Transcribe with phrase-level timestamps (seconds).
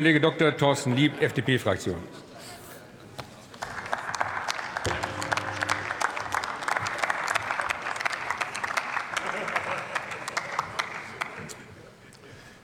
[0.00, 0.56] Kollege Dr.
[0.56, 1.96] Thorsten Lieb, FDP-Fraktion.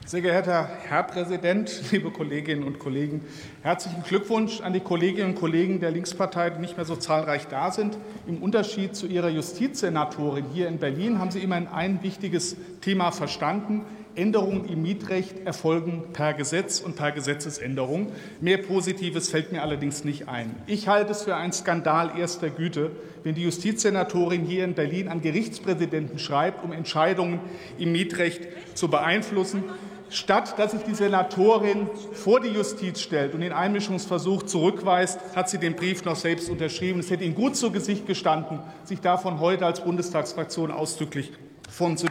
[0.07, 3.23] Sehr geehrter Herr Präsident, liebe Kolleginnen und Kollegen,
[3.62, 7.73] herzlichen Glückwunsch an die Kolleginnen und Kollegen der Linkspartei, die nicht mehr so zahlreich da
[7.73, 7.98] sind.
[8.29, 13.85] Im Unterschied zu Ihrer Justizsenatorin hier in Berlin haben Sie immerhin ein wichtiges Thema verstanden.
[14.17, 18.12] Änderungen im Mietrecht erfolgen per Gesetz und per Gesetzesänderung.
[18.41, 20.55] Mehr Positives fällt mir allerdings nicht ein.
[20.66, 25.21] Ich halte es für einen Skandal erster Güte, wenn die Justizsenatorin hier in Berlin an
[25.21, 27.41] Gerichtspräsidenten schreibt, um Entscheidungen
[27.79, 29.65] im Mietrecht zu beeinflussen.
[30.11, 35.59] Statt dass sich die Senatorin vor die Justiz stellt und den Einmischungsversuch zurückweist, hat sie
[35.59, 37.01] den Brief noch selbst unterschrieben.
[37.01, 41.33] Es hätte Ihnen gut zu Gesicht gestanden, sich davon heute als Bundestagsfraktion ausdrücklich
[41.69, 42.07] von zu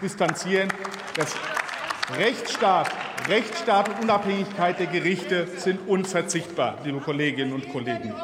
[0.00, 0.68] distanzieren.
[1.14, 1.34] Das
[2.16, 2.90] Rechtsstaat,
[3.28, 8.14] Rechtsstaat und Unabhängigkeit der Gerichte sind unverzichtbar, liebe Kolleginnen und Kollegen.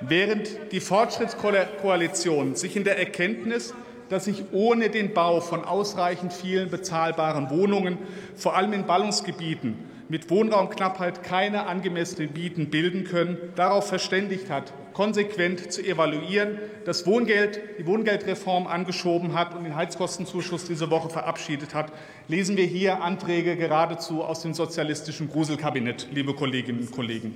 [0.00, 3.74] Während die Fortschrittskoalition sich in der Erkenntnis
[4.08, 7.98] dass sich ohne den Bau von ausreichend vielen bezahlbaren Wohnungen,
[8.36, 9.76] vor allem in Ballungsgebieten,
[10.08, 17.60] mit Wohnraumknappheit keine angemessenen Mieten bilden können, darauf verständigt hat, konsequent zu evaluieren, das Wohngeld,
[17.78, 21.92] die Wohngeldreform angeschoben hat und den Heizkostenzuschuss diese Woche verabschiedet hat,
[22.28, 27.34] lesen wir hier Anträge geradezu aus dem sozialistischen Gruselkabinett, liebe Kolleginnen und Kollegen.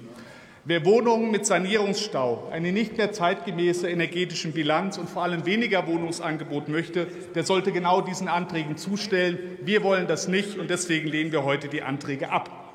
[0.69, 6.69] Wer Wohnungen mit Sanierungsstau, eine nicht mehr zeitgemäße energetische Bilanz und vor allem weniger Wohnungsangebot
[6.69, 9.39] möchte, der sollte genau diesen Anträgen zustellen.
[9.63, 12.68] Wir wollen das nicht, und deswegen lehnen wir heute die Anträge ab.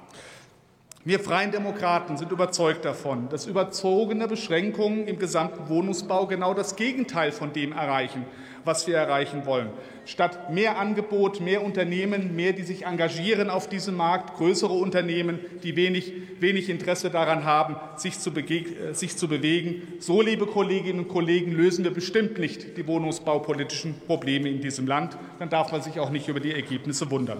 [1.05, 7.33] Wir Freien Demokraten sind überzeugt davon, dass überzogene Beschränkungen im gesamten Wohnungsbau genau das Gegenteil
[7.33, 8.25] von dem erreichen,
[8.63, 9.67] was wir erreichen wollen.
[10.05, 15.75] Statt mehr Angebot, mehr Unternehmen, mehr, die sich engagieren auf diesem Markt, größere Unternehmen, die
[15.75, 19.81] wenig, wenig Interesse daran haben, sich zu, äh, sich zu bewegen.
[19.99, 25.17] So, liebe Kolleginnen und Kollegen, lösen wir bestimmt nicht die wohnungsbaupolitischen Probleme in diesem Land.
[25.39, 27.39] Dann darf man sich auch nicht über die Ergebnisse wundern.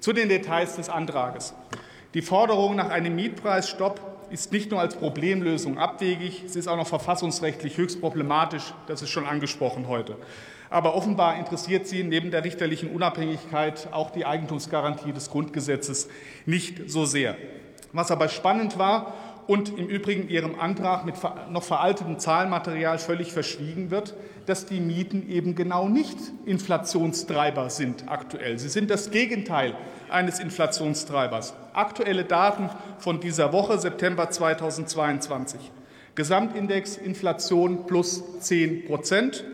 [0.00, 1.54] Zu den Details des Antrages.
[2.14, 6.86] Die Forderung nach einem Mietpreisstopp ist nicht nur als Problemlösung abwegig, sie ist auch noch
[6.86, 8.72] verfassungsrechtlich höchst problematisch.
[8.86, 10.16] Das ist schon angesprochen heute.
[10.70, 16.08] Aber offenbar interessiert sie neben der richterlichen Unabhängigkeit auch die Eigentumsgarantie des Grundgesetzes
[16.46, 17.36] nicht so sehr.
[17.92, 19.14] Was aber spannend war
[19.48, 21.16] und im Übrigen Ihrem Antrag mit
[21.50, 24.14] noch veraltetem Zahlenmaterial völlig verschwiegen wird,
[24.46, 28.56] dass die Mieten eben genau nicht Inflationstreiber sind aktuell.
[28.60, 29.74] Sie sind das Gegenteil
[30.08, 31.54] eines Inflationstreibers.
[31.74, 35.60] Aktuelle Daten von dieser Woche, September 2022.
[36.14, 39.44] Gesamtindex Inflation plus 10 Prozent.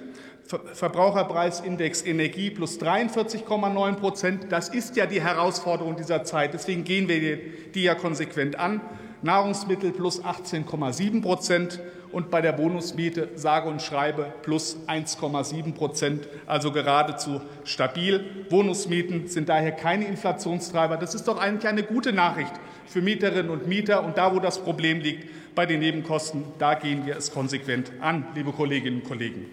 [0.74, 4.46] Verbraucherpreisindex Energie plus 43,9 Prozent.
[4.50, 6.52] Das ist ja die Herausforderung dieser Zeit.
[6.52, 7.38] Deswegen gehen wir
[7.74, 8.82] die ja konsequent an.
[9.22, 11.80] Nahrungsmittel plus 18,7 Prozent
[12.12, 18.18] und bei der Bonusmiete sage und schreibe plus 1,7 Prozent, also geradezu stabil.
[18.48, 20.96] Bonusmieten sind daher keine Inflationstreiber.
[20.96, 22.52] Das ist doch eigentlich eine gute Nachricht
[22.86, 24.02] für Mieterinnen und Mieter.
[24.04, 28.26] Und da, wo das Problem liegt, bei den Nebenkosten, da gehen wir es konsequent an,
[28.34, 29.46] liebe Kolleginnen und Kollegen.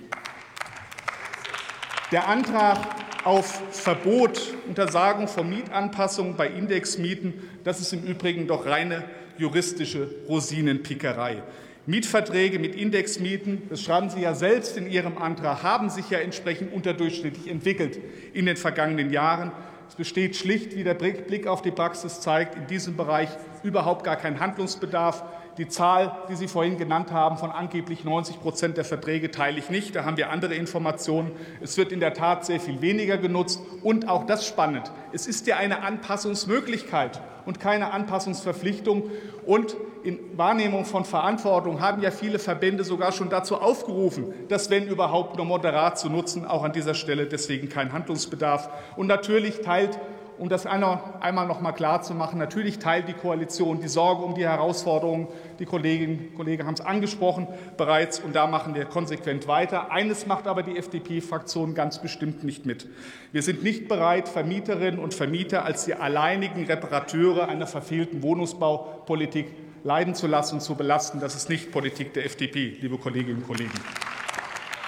[2.11, 2.77] Der Antrag
[3.25, 7.33] auf Verbot, Untersagung von Mietanpassungen bei Indexmieten,
[7.65, 9.03] das ist im Übrigen doch reine
[9.39, 11.43] juristische Rosinenpickerei.
[11.85, 16.73] Mietverträge mit Indexmieten, das schreiben Sie ja selbst in Ihrem Antrag, haben sich ja entsprechend
[16.73, 17.97] unterdurchschnittlich entwickelt
[18.33, 19.53] in den vergangenen Jahren.
[19.87, 23.29] Es besteht schlicht, wie der Blick auf die Praxis zeigt, in diesem Bereich
[23.63, 25.23] überhaupt gar kein Handlungsbedarf.
[25.57, 29.69] Die Zahl, die Sie vorhin genannt haben, von angeblich 90 Prozent der Verträge teile ich
[29.69, 29.95] nicht.
[29.95, 31.31] Da haben wir andere Informationen.
[31.61, 33.61] Es wird in der Tat sehr viel weniger genutzt.
[33.81, 34.91] Und auch das spannend.
[35.13, 39.09] Es ist ja eine Anpassungsmöglichkeit und keine Anpassungsverpflichtung.
[39.45, 44.85] Und in Wahrnehmung von Verantwortung haben ja viele Verbände sogar schon dazu aufgerufen, das, wenn
[44.85, 46.45] überhaupt, nur moderat zu nutzen.
[46.45, 48.69] Auch an dieser Stelle deswegen kein Handlungsbedarf.
[48.95, 49.97] Und natürlich teilt
[50.39, 54.35] um das einmal noch mal klar zu machen, natürlich teilt die Koalition die Sorge um
[54.35, 55.27] die Herausforderungen.
[55.59, 57.47] Die Kolleginnen und Kollegen haben es angesprochen
[57.77, 59.91] bereits, und da machen wir konsequent weiter.
[59.91, 62.87] Eines macht aber die FDP-Fraktion ganz bestimmt nicht mit.
[63.31, 69.47] Wir sind nicht bereit, Vermieterinnen und Vermieter als die alleinigen Reparateure einer verfehlten Wohnungsbaupolitik
[69.83, 71.19] leiden zu lassen und zu belasten.
[71.19, 73.71] Das ist nicht Politik der FDP, liebe Kolleginnen und Kollegen.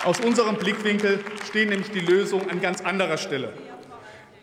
[0.06, 3.54] Aus unserem Blickwinkel stehen nämlich die Lösungen an ganz anderer Stelle.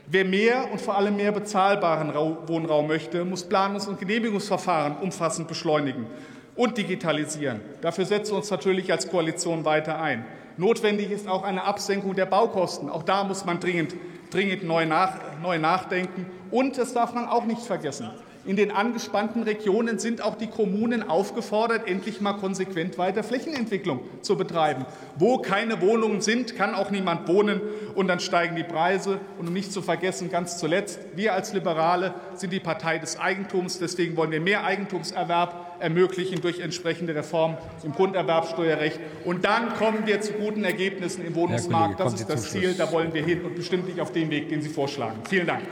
[0.09, 2.15] Wer mehr und vor allem mehr bezahlbaren
[2.47, 6.07] Wohnraum möchte, muss Planungs- und Genehmigungsverfahren umfassend beschleunigen
[6.55, 7.61] und digitalisieren.
[7.81, 10.25] Dafür setzen wir uns natürlich als Koalition weiter ein.
[10.59, 12.89] Notwendig ist auch eine Absenkung der Baukosten.
[12.89, 13.97] Auch da muss man dringend,
[14.31, 16.27] dringend neu, nach, neu nachdenken.
[16.53, 18.09] Und das darf man auch nicht vergessen.
[18.47, 24.37] In den angespannten Regionen sind auch die Kommunen aufgefordert, endlich mal konsequent weiter Flächenentwicklung zu
[24.37, 24.87] betreiben.
[25.17, 27.61] Wo keine Wohnungen sind, kann auch niemand wohnen
[27.97, 29.19] und dann steigen die Preise.
[29.39, 33.81] Und um nicht zu vergessen, ganz zuletzt, wir als Liberale sind die Partei des Eigentums.
[33.81, 39.01] Deswegen wollen wir mehr Eigentumserwerb ermöglichen durch entsprechende Reformen im Grunderwerbsteuerrecht.
[39.25, 41.99] Und dann kommen wir zu guten Ergebnissen im Wohnungsmarkt.
[41.99, 42.75] Das ist das Ziel.
[42.75, 45.19] Da wollen wir hin und bestimmt nicht auf dem Weg, den Sie vorschlagen.
[45.29, 45.63] Vielen Dank.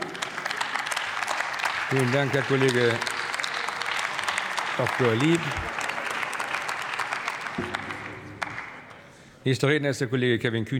[1.89, 2.93] Vielen Dank, Herr Kollege
[4.75, 5.13] Dr.
[5.13, 5.39] Lieb.
[9.43, 10.73] Nächster Redner ist der Kollege Kevin Kühner.